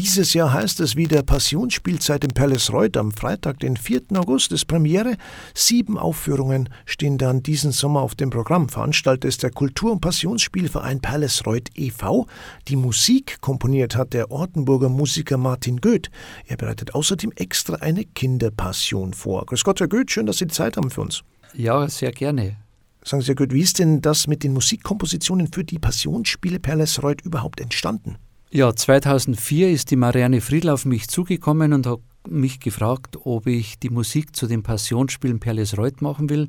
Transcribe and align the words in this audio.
Dieses 0.00 0.32
Jahr 0.32 0.54
heißt 0.54 0.80
es 0.80 0.96
wieder 0.96 1.22
Passionsspielzeit 1.22 2.24
im 2.24 2.30
Palace 2.30 2.72
Reuth. 2.72 2.96
Am 2.96 3.12
Freitag, 3.12 3.60
den 3.60 3.76
4. 3.76 4.00
August, 4.14 4.50
ist 4.50 4.64
Premiere. 4.64 5.18
Sieben 5.52 5.98
Aufführungen 5.98 6.70
stehen 6.86 7.18
dann 7.18 7.42
diesen 7.42 7.70
Sommer 7.70 8.00
auf 8.00 8.14
dem 8.14 8.30
Programm. 8.30 8.70
Veranstalter 8.70 9.28
ist 9.28 9.42
der 9.42 9.50
Kultur- 9.50 9.92
und 9.92 10.00
Passionsspielverein 10.00 11.02
Palace 11.02 11.44
Reuth 11.44 11.68
e.V. 11.74 12.26
Die 12.68 12.76
Musik 12.76 13.42
komponiert 13.42 13.94
hat 13.94 14.14
der 14.14 14.30
Ortenburger 14.30 14.88
Musiker 14.88 15.36
Martin 15.36 15.82
Goeth. 15.82 16.10
Er 16.46 16.56
bereitet 16.56 16.94
außerdem 16.94 17.32
extra 17.36 17.74
eine 17.74 18.06
Kinderpassion 18.06 19.12
vor. 19.12 19.44
Grüß 19.44 19.64
Gott, 19.64 19.80
Herr 19.80 19.88
Goeth, 19.88 20.12
schön, 20.12 20.24
dass 20.24 20.38
Sie 20.38 20.46
die 20.46 20.54
Zeit 20.54 20.78
haben 20.78 20.90
für 20.90 21.02
uns. 21.02 21.24
Ja, 21.52 21.86
sehr 21.90 22.12
gerne. 22.12 22.56
Sagen 23.04 23.20
Sie, 23.20 23.28
Herr 23.28 23.34
Goeth, 23.34 23.52
wie 23.52 23.60
ist 23.60 23.78
denn 23.78 24.00
das 24.00 24.28
mit 24.28 24.44
den 24.44 24.54
Musikkompositionen 24.54 25.52
für 25.52 25.62
die 25.62 25.78
Passionsspiele 25.78 26.58
Palace 26.58 27.02
Reuth 27.02 27.20
überhaupt 27.20 27.60
entstanden? 27.60 28.16
Ja, 28.52 28.74
2004 28.74 29.70
ist 29.70 29.92
die 29.92 29.96
Marianne 29.96 30.40
Friedl 30.40 30.70
auf 30.70 30.84
mich 30.84 31.06
zugekommen 31.06 31.72
und 31.72 31.86
hat 31.86 32.00
mich 32.28 32.58
gefragt, 32.58 33.16
ob 33.22 33.46
ich 33.46 33.78
die 33.78 33.90
Musik 33.90 34.34
zu 34.34 34.48
den 34.48 34.64
Passionsspielen 34.64 35.38
Perles 35.38 35.78
Reuth 35.78 36.02
machen 36.02 36.28
will. 36.28 36.48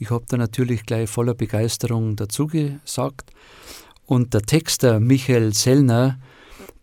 Ich 0.00 0.10
habe 0.10 0.24
da 0.26 0.36
natürlich 0.36 0.82
gleich 0.82 1.08
voller 1.08 1.34
Begeisterung 1.34 2.16
dazu 2.16 2.48
gesagt. 2.48 3.30
Und 4.04 4.34
der 4.34 4.42
Texter 4.42 4.98
Michael 4.98 5.54
Sellner, 5.54 6.18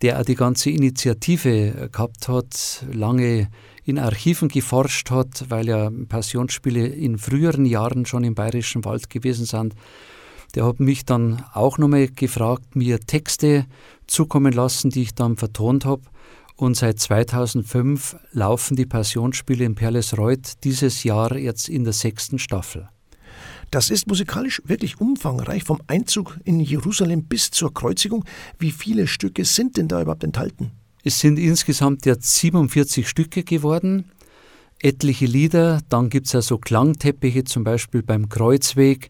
der 0.02 0.22
auch 0.22 0.26
die 0.26 0.36
ganze 0.36 0.70
Initiative 0.70 1.90
gehabt 1.92 2.30
hat, 2.30 2.86
lange 2.94 3.50
in 3.84 4.00
Archiven 4.00 4.48
geforscht 4.48 5.12
hat, 5.12 5.50
weil 5.50 5.68
ja 5.68 5.92
Passionsspiele 6.08 6.88
in 6.88 7.18
früheren 7.18 7.66
Jahren 7.66 8.06
schon 8.06 8.24
im 8.24 8.36
Bayerischen 8.36 8.86
Wald 8.86 9.10
gewesen 9.10 9.46
sind, 9.46 9.76
der 10.56 10.66
hat 10.66 10.80
mich 10.80 11.06
dann 11.06 11.44
auch 11.54 11.78
nochmal 11.78 12.08
gefragt, 12.08 12.76
mir 12.76 13.00
Texte 13.00 13.66
zukommen 14.08 14.54
lassen, 14.54 14.90
die 14.90 15.04
ich 15.04 15.14
dann 15.14 15.36
vertont 15.36 15.86
habe. 15.86 16.04
Und 16.56 16.78
seit 16.78 17.00
2005 17.00 18.16
laufen 18.32 18.78
die 18.78 18.86
Passionsspiele 18.86 19.66
in 19.66 19.76
Perlesreuth 19.76 20.64
dieses 20.64 21.04
Jahr 21.04 21.36
jetzt 21.36 21.68
in 21.68 21.84
der 21.84 21.92
sechsten 21.92 22.40
Staffel. 22.40 22.88
Das 23.72 23.90
ist 23.90 24.08
musikalisch 24.08 24.62
wirklich 24.66 25.02
umfangreich, 25.02 25.66
vom 25.66 25.82
Einzug 25.88 26.40
in 26.46 26.62
Jerusalem 26.62 27.26
bis 27.26 27.52
zur 27.52 27.74
Kreuzigung. 27.74 28.24
Wie 28.58 28.72
viele 28.72 29.08
Stücke 29.08 29.44
sind 29.44 29.76
denn 29.76 29.90
da 29.90 30.02
überhaupt 30.02 30.24
enthalten? 30.24 30.72
Es 31.04 31.20
sind 31.20 31.38
insgesamt 31.38 32.06
jetzt 32.06 32.36
47 32.36 33.08
Stücke 33.08 33.44
geworden, 33.44 34.12
etliche 34.82 35.26
Lieder, 35.26 35.82
dann 35.90 36.10
gibt 36.10 36.28
es 36.28 36.34
ja 36.34 36.42
so 36.42 36.58
Klangteppiche, 36.58 37.44
zum 37.44 37.64
Beispiel 37.64 38.02
beim 38.02 38.30
Kreuzweg 38.30 39.10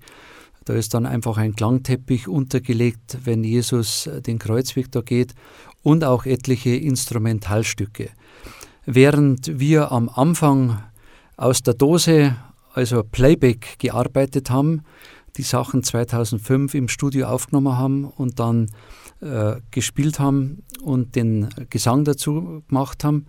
da 0.65 0.73
ist 0.73 0.93
dann 0.93 1.05
einfach 1.05 1.37
ein 1.37 1.55
Klangteppich 1.55 2.27
untergelegt, 2.27 3.19
wenn 3.23 3.43
Jesus 3.43 4.09
den 4.25 4.39
Kreuzweg 4.39 4.91
da 4.91 5.01
geht 5.01 5.35
und 5.83 6.03
auch 6.03 6.25
etliche 6.25 6.75
Instrumentalstücke. 6.75 8.09
Während 8.85 9.59
wir 9.59 9.91
am 9.91 10.09
Anfang 10.09 10.83
aus 11.37 11.61
der 11.61 11.75
Dose, 11.75 12.35
also 12.73 13.03
Playback, 13.03 13.77
gearbeitet 13.77 14.49
haben, 14.49 14.81
die 15.37 15.43
Sachen 15.43 15.83
2005 15.83 16.73
im 16.73 16.87
Studio 16.87 17.27
aufgenommen 17.27 17.77
haben 17.77 18.05
und 18.05 18.39
dann 18.39 18.71
äh, 19.21 19.55
gespielt 19.71 20.19
haben 20.19 20.63
und 20.81 21.15
den 21.15 21.49
Gesang 21.69 22.05
dazu 22.05 22.63
gemacht 22.67 23.03
haben, 23.03 23.27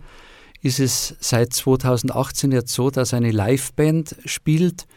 ist 0.61 0.79
es 0.79 1.15
seit 1.19 1.53
2018 1.53 2.51
jetzt 2.51 2.73
so, 2.73 2.89
dass 2.89 3.13
eine 3.13 3.31
Liveband 3.31 4.15
spielt 4.25 4.87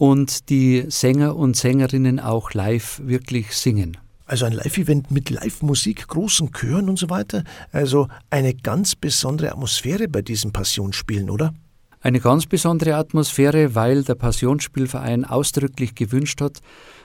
und 0.00 0.48
die 0.48 0.86
Sänger 0.88 1.36
und 1.36 1.58
Sängerinnen 1.58 2.20
auch 2.20 2.54
live 2.54 3.02
wirklich 3.04 3.54
singen. 3.54 3.98
Also 4.24 4.46
ein 4.46 4.54
Live-Event 4.54 5.10
mit 5.10 5.28
Live-Musik, 5.28 6.08
großen 6.08 6.52
Chören 6.52 6.88
und 6.88 6.98
so 6.98 7.10
weiter. 7.10 7.44
Also 7.70 8.08
eine 8.30 8.54
ganz 8.54 8.94
besondere 8.94 9.52
Atmosphäre 9.52 10.08
bei 10.08 10.22
diesen 10.22 10.52
Passionsspielen, 10.52 11.28
oder? 11.28 11.52
Eine 12.00 12.20
ganz 12.20 12.46
besondere 12.46 12.94
Atmosphäre, 12.94 13.74
weil 13.74 14.02
der 14.02 14.14
Passionsspielverein 14.14 15.26
ausdrücklich 15.26 15.94
gewünscht 15.94 16.40
hat, 16.40 16.60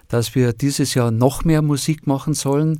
dass 0.07 0.34
wir 0.34 0.53
dieses 0.53 0.94
Jahr 0.94 1.11
noch 1.11 1.44
mehr 1.44 1.61
Musik 1.61 2.07
machen 2.07 2.34
sollen. 2.34 2.79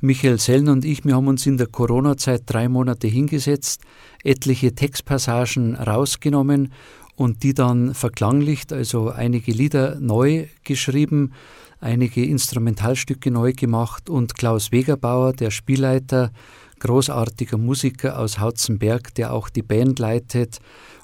Michael 0.00 0.38
Sellen 0.38 0.68
und 0.68 0.84
ich, 0.84 1.04
wir 1.04 1.16
haben 1.16 1.26
uns 1.26 1.44
in 1.44 1.58
der 1.58 1.66
Corona-Zeit 1.66 2.44
drei 2.46 2.68
Monate 2.68 3.08
hingesetzt, 3.08 3.82
etliche 4.22 4.76
Textpassagen 4.76 5.74
rausgenommen 5.74 6.72
und 7.20 7.42
die 7.42 7.52
dann 7.52 7.92
verklanglicht, 7.92 8.72
also 8.72 9.10
einige 9.10 9.52
Lieder 9.52 10.00
neu 10.00 10.46
geschrieben, 10.64 11.34
einige 11.78 12.24
Instrumentalstücke 12.24 13.30
neu 13.30 13.52
gemacht 13.52 14.08
und 14.08 14.34
Klaus 14.34 14.72
Wegerbauer, 14.72 15.34
der 15.34 15.50
Spielleiter, 15.50 16.30
großartiger 16.78 17.58
Musiker 17.58 18.18
aus 18.18 18.38
Hautzenberg, 18.38 19.14
der 19.16 19.34
auch 19.34 19.50
die 19.50 19.60
Band 19.60 19.98
leitet 19.98 20.60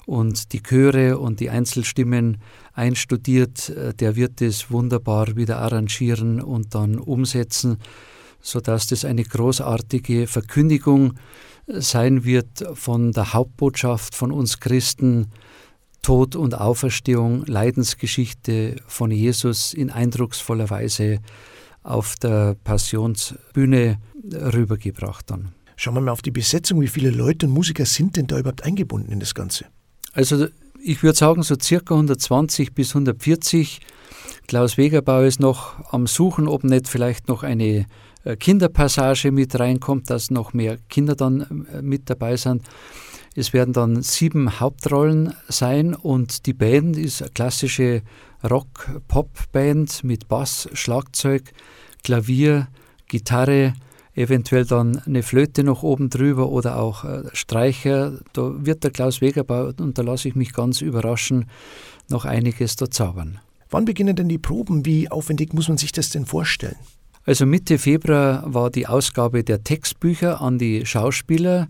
und 0.07 0.53
die 0.53 0.63
Chöre 0.63 1.19
und 1.19 1.39
die 1.39 1.51
Einzelstimmen 1.51 2.41
einstudiert, 2.73 3.69
äh, 3.69 3.93
der 3.93 4.15
wird 4.15 4.41
es 4.41 4.71
wunderbar 4.71 5.35
wieder 5.35 5.59
arrangieren 5.59 6.41
und 6.41 6.73
dann 6.73 6.97
umsetzen, 6.97 7.77
sodass 8.41 8.87
das 8.87 9.05
eine 9.05 9.23
großartige 9.23 10.25
Verkündigung 10.25 11.13
sein 11.67 12.25
wird 12.25 12.65
von 12.73 13.11
der 13.11 13.33
Hauptbotschaft 13.33 14.15
von 14.15 14.31
uns 14.31 14.59
Christen, 14.59 15.27
Tod 16.07 16.37
und 16.37 16.55
Auferstehung, 16.55 17.45
Leidensgeschichte 17.47 18.77
von 18.87 19.11
Jesus 19.11 19.73
in 19.73 19.91
eindrucksvoller 19.91 20.69
Weise 20.69 21.19
auf 21.83 22.15
der 22.15 22.55
Passionsbühne 22.63 23.97
rübergebracht 24.23 25.29
dann. 25.29 25.49
Schauen 25.75 25.95
wir 25.95 25.99
mal 25.99 26.11
auf 26.13 26.21
die 26.21 26.31
Besetzung. 26.31 26.79
Wie 26.79 26.87
viele 26.87 27.09
Leute 27.09 27.47
und 27.47 27.51
Musiker 27.51 27.85
sind 27.85 28.15
denn 28.15 28.25
da 28.25 28.39
überhaupt 28.39 28.63
eingebunden 28.63 29.11
in 29.11 29.19
das 29.19 29.35
Ganze? 29.35 29.65
Also 30.13 30.47
ich 30.81 31.03
würde 31.03 31.17
sagen 31.17 31.43
so 31.43 31.55
circa 31.61 31.95
120 31.95 32.73
bis 32.73 32.91
140. 32.91 33.81
Klaus 34.47 34.77
Wegerbau 34.77 35.23
ist 35.23 35.41
noch 35.41 35.91
am 35.91 36.07
Suchen, 36.07 36.47
ob 36.47 36.63
nicht 36.63 36.87
vielleicht 36.87 37.27
noch 37.27 37.43
eine 37.43 37.85
äh, 38.23 38.37
Kinderpassage 38.37 39.33
mit 39.33 39.59
reinkommt, 39.59 40.09
dass 40.09 40.31
noch 40.31 40.53
mehr 40.53 40.77
Kinder 40.87 41.15
dann 41.15 41.67
äh, 41.73 41.81
mit 41.81 42.09
dabei 42.09 42.37
sind. 42.37 42.63
Es 43.39 43.53
werden 43.53 43.71
dann 43.71 44.01
sieben 44.01 44.59
Hauptrollen 44.59 45.31
sein 45.47 45.93
und 45.93 46.47
die 46.47 46.55
Band 46.55 46.97
ist 46.97 47.21
eine 47.21 47.29
klassische 47.29 48.01
Rock-Pop-Band 48.43 50.03
mit 50.03 50.27
Bass, 50.27 50.67
Schlagzeug, 50.73 51.51
Klavier, 52.03 52.67
Gitarre, 53.07 53.75
eventuell 54.15 54.65
dann 54.65 55.03
eine 55.05 55.21
Flöte 55.21 55.63
noch 55.63 55.83
oben 55.83 56.09
drüber 56.09 56.49
oder 56.49 56.79
auch 56.79 57.03
äh, 57.03 57.25
Streicher. 57.33 58.17
Da 58.33 58.53
wird 58.57 58.83
der 58.83 58.89
Klaus 58.89 59.21
Wegerbau, 59.21 59.71
und 59.79 59.99
da 59.99 60.01
lasse 60.01 60.29
ich 60.29 60.35
mich 60.35 60.51
ganz 60.51 60.81
überraschen, 60.81 61.45
noch 62.09 62.25
einiges 62.25 62.75
da 62.75 62.89
zaubern. 62.89 63.37
Wann 63.69 63.85
beginnen 63.85 64.15
denn 64.15 64.29
die 64.29 64.39
Proben? 64.39 64.83
Wie 64.83 65.11
aufwendig 65.11 65.53
muss 65.53 65.67
man 65.67 65.77
sich 65.77 65.91
das 65.91 66.09
denn 66.09 66.25
vorstellen? 66.25 66.77
Also 67.23 67.45
Mitte 67.45 67.77
Februar 67.77 68.51
war 68.51 68.71
die 68.71 68.87
Ausgabe 68.87 69.43
der 69.43 69.63
Textbücher 69.63 70.41
an 70.41 70.57
die 70.57 70.87
Schauspieler. 70.87 71.67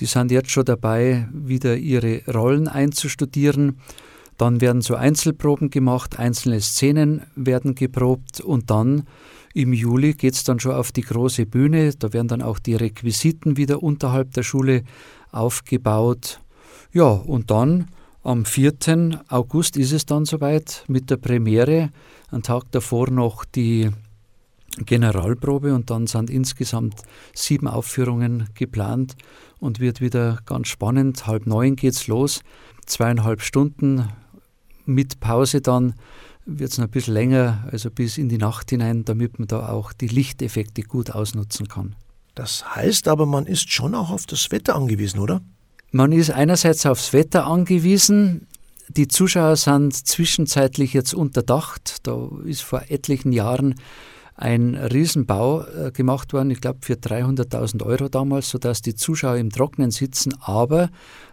Die 0.00 0.06
sind 0.06 0.30
jetzt 0.30 0.50
schon 0.50 0.64
dabei, 0.64 1.28
wieder 1.32 1.76
ihre 1.76 2.22
Rollen 2.26 2.68
einzustudieren. 2.68 3.78
Dann 4.38 4.62
werden 4.62 4.80
so 4.80 4.94
Einzelproben 4.94 5.68
gemacht, 5.68 6.18
einzelne 6.18 6.62
Szenen 6.62 7.22
werden 7.36 7.74
geprobt 7.74 8.40
und 8.40 8.70
dann 8.70 9.04
im 9.52 9.74
Juli 9.74 10.14
geht 10.14 10.34
es 10.34 10.44
dann 10.44 10.60
schon 10.60 10.72
auf 10.72 10.92
die 10.92 11.02
große 11.02 11.44
Bühne. 11.44 11.92
Da 11.98 12.12
werden 12.14 12.28
dann 12.28 12.40
auch 12.40 12.58
die 12.58 12.74
Requisiten 12.74 13.58
wieder 13.58 13.82
unterhalb 13.82 14.32
der 14.32 14.42
Schule 14.42 14.84
aufgebaut. 15.32 16.40
Ja, 16.92 17.08
und 17.08 17.50
dann 17.50 17.88
am 18.22 18.44
4. 18.44 19.22
August 19.28 19.76
ist 19.76 19.92
es 19.92 20.06
dann 20.06 20.24
soweit 20.24 20.84
mit 20.88 21.10
der 21.10 21.16
Premiere. 21.16 21.90
Ein 22.30 22.42
Tag 22.42 22.70
davor 22.70 23.10
noch 23.10 23.44
die 23.44 23.90
Generalprobe 24.78 25.74
und 25.74 25.90
dann 25.90 26.06
sind 26.06 26.30
insgesamt 26.30 27.02
sieben 27.34 27.66
Aufführungen 27.66 28.48
geplant 28.54 29.16
und 29.58 29.80
wird 29.80 30.00
wieder 30.00 30.38
ganz 30.46 30.68
spannend. 30.68 31.26
Halb 31.26 31.46
neun 31.46 31.76
geht's 31.76 32.06
los, 32.06 32.42
zweieinhalb 32.86 33.42
Stunden 33.42 34.08
mit 34.86 35.20
Pause 35.20 35.60
dann 35.60 35.94
wird 36.46 36.72
es 36.72 36.78
noch 36.78 36.86
ein 36.86 36.90
bisschen 36.90 37.14
länger, 37.14 37.68
also 37.70 37.90
bis 37.90 38.18
in 38.18 38.28
die 38.28 38.38
Nacht 38.38 38.70
hinein, 38.70 39.04
damit 39.04 39.38
man 39.38 39.48
da 39.48 39.68
auch 39.68 39.92
die 39.92 40.08
Lichteffekte 40.08 40.82
gut 40.82 41.10
ausnutzen 41.10 41.68
kann. 41.68 41.94
Das 42.34 42.74
heißt 42.74 43.08
aber, 43.08 43.26
man 43.26 43.46
ist 43.46 43.70
schon 43.70 43.94
auch 43.94 44.10
auf 44.10 44.26
das 44.26 44.50
Wetter 44.50 44.74
angewiesen, 44.74 45.20
oder? 45.20 45.42
Man 45.92 46.12
ist 46.12 46.30
einerseits 46.30 46.86
aufs 46.86 47.12
Wetter 47.12 47.46
angewiesen. 47.46 48.46
Die 48.88 49.08
Zuschauer 49.08 49.56
sind 49.56 49.94
zwischenzeitlich 49.94 50.92
jetzt 50.92 51.14
unterdacht. 51.14 51.98
Da 52.06 52.28
ist 52.44 52.62
vor 52.62 52.82
etlichen 52.88 53.32
Jahren 53.32 53.74
ein 54.40 54.74
Riesenbau 54.74 55.62
äh, 55.62 55.92
gemacht 55.92 56.32
worden, 56.32 56.50
ich 56.50 56.60
glaube 56.60 56.80
für 56.82 56.94
300.000 56.94 57.84
Euro 57.84 58.08
damals, 58.08 58.50
sodass 58.50 58.82
die 58.82 58.94
Zuschauer 58.94 59.36
im 59.36 59.50
Trocknen 59.50 59.90
sitzen, 59.90 60.34
aber 60.40 60.90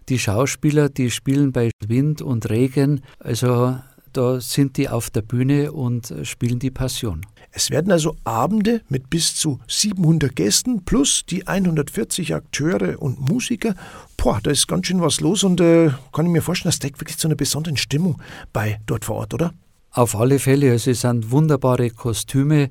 die 0.10 0.20
Schauspieler, 0.20 0.90
die 0.90 1.10
spielen 1.10 1.52
bei 1.52 1.72
Wind 1.86 2.22
und 2.22 2.50
Regen, 2.50 3.02
also 3.20 3.78
da 4.14 4.42
sind 4.42 4.78
die 4.78 4.90
auf 4.90 5.10
der 5.10 5.22
Bühne 5.22 5.72
und 5.72 6.14
spielen 6.24 6.60
die 6.60 6.72
Passion. 6.72 7.22
Es 7.52 7.72
werden 7.72 7.92
also 7.92 8.16
Abende 8.24 8.82
mit 8.90 9.10
bis 9.10 9.36
zu 9.36 9.60
700 9.68 10.36
Gästen 10.36 10.86
plus 10.86 11.26
die 11.26 11.48
140 11.48 12.36
Akteure 12.36 13.02
und 13.02 13.20
Musiker. 13.20 13.76
Boah, 14.18 14.40
da 14.42 14.52
ist 14.52 14.68
ganz 14.68 14.88
schön 14.88 15.02
was 15.02 15.22
los 15.22 15.44
und 15.44 15.62
äh, 15.62 15.92
kann 16.12 16.26
ich 16.26 16.32
mir 16.32 16.42
vorstellen, 16.42 16.70
das 16.70 16.80
deckt 16.80 17.00
wirklich 17.00 17.18
zu 17.18 17.28
einer 17.28 17.36
besonderen 17.36 17.78
Stimmung 17.78 18.22
bei 18.54 18.80
dort 18.86 19.06
vor 19.06 19.18
Ort, 19.18 19.34
oder? 19.34 19.54
Auf 19.98 20.16
alle 20.16 20.38
Fälle, 20.38 20.70
also 20.74 20.92
es 20.92 21.02
sind 21.02 21.32
wunderbare 21.32 21.90
Kostüme, 21.90 22.70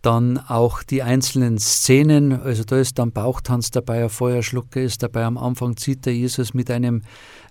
dann 0.00 0.38
auch 0.38 0.84
die 0.84 1.02
einzelnen 1.02 1.58
Szenen, 1.58 2.40
also 2.40 2.62
da 2.62 2.78
ist 2.78 3.00
dann 3.00 3.10
Bauchtanz 3.10 3.72
dabei, 3.72 4.04
ein 4.04 4.08
Feuerschlucker 4.08 4.80
ist 4.80 5.02
dabei, 5.02 5.24
am 5.24 5.38
Anfang 5.38 5.76
zieht 5.76 6.06
der 6.06 6.14
Jesus 6.14 6.54
mit 6.54 6.70
einem 6.70 7.02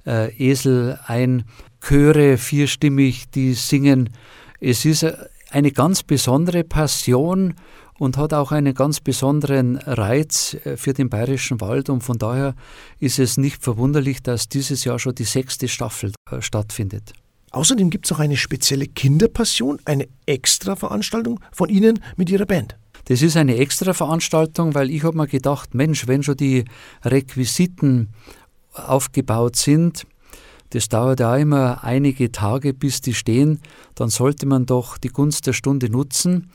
äh, 0.07 0.33
Esel 0.37 0.97
ein, 1.07 1.43
Chöre 1.81 2.37
vierstimmig, 2.37 3.29
die 3.31 3.53
singen. 3.53 4.11
Es 4.61 4.85
ist 4.85 5.05
eine 5.49 5.73
ganz 5.73 6.03
besondere 6.03 6.63
Passion 6.63 7.55
und 7.99 8.15
hat 8.15 8.33
auch 8.33 8.53
einen 8.53 8.73
ganz 8.73 9.01
besonderen 9.01 9.75
Reiz 9.75 10.55
äh, 10.63 10.77
für 10.77 10.93
den 10.93 11.09
bayerischen 11.09 11.59
Wald. 11.59 11.89
Und 11.89 12.01
von 12.01 12.17
daher 12.17 12.55
ist 13.01 13.19
es 13.19 13.35
nicht 13.35 13.61
verwunderlich, 13.61 14.23
dass 14.23 14.47
dieses 14.47 14.85
Jahr 14.85 14.99
schon 14.99 15.15
die 15.15 15.25
sechste 15.25 15.67
Staffel 15.67 16.13
äh, 16.31 16.41
stattfindet. 16.41 17.11
Außerdem 17.51 17.89
gibt 17.89 18.05
es 18.05 18.11
auch 18.11 18.19
eine 18.19 18.37
spezielle 18.37 18.87
Kinderpassion, 18.87 19.79
eine 19.85 20.07
Extra-Veranstaltung 20.25 21.39
von 21.51 21.69
Ihnen 21.69 21.99
mit 22.15 22.29
Ihrer 22.29 22.45
Band. 22.45 22.77
Das 23.05 23.21
ist 23.21 23.35
eine 23.35 23.57
Extra-Veranstaltung, 23.57 24.73
weil 24.73 24.89
ich 24.89 25.03
habe 25.03 25.17
mir 25.17 25.27
gedacht, 25.27 25.73
Mensch, 25.75 26.07
wenn 26.07 26.23
schon 26.23 26.37
die 26.37 26.65
Requisiten 27.03 28.09
aufgebaut 28.73 29.57
sind, 29.57 30.05
das 30.69 30.87
dauert 30.87 31.19
ja 31.19 31.35
immer 31.35 31.83
einige 31.83 32.31
Tage, 32.31 32.73
bis 32.73 33.01
die 33.01 33.13
stehen. 33.13 33.59
Dann 33.95 34.09
sollte 34.09 34.45
man 34.45 34.65
doch 34.65 34.97
die 34.97 35.09
Gunst 35.09 35.45
der 35.45 35.53
Stunde 35.53 35.89
nutzen 35.89 36.49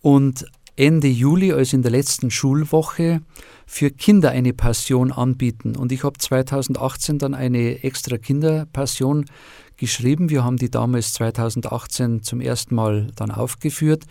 und 0.00 0.46
Ende 0.76 1.08
Juli, 1.08 1.52
also 1.52 1.76
in 1.76 1.82
der 1.82 1.90
letzten 1.90 2.30
Schulwoche, 2.30 3.22
für 3.66 3.90
Kinder 3.90 4.30
eine 4.30 4.52
Passion 4.52 5.10
anbieten. 5.10 5.74
Und 5.74 5.90
ich 5.90 6.04
habe 6.04 6.18
2018 6.18 7.18
dann 7.18 7.34
eine 7.34 7.82
extra 7.82 8.18
Kinderpassion 8.18 9.24
geschrieben. 9.76 10.30
Wir 10.30 10.44
haben 10.44 10.58
die 10.58 10.70
damals 10.70 11.14
2018 11.14 12.22
zum 12.22 12.40
ersten 12.40 12.74
Mal 12.74 13.08
dann 13.16 13.30
aufgeführt. 13.30 14.04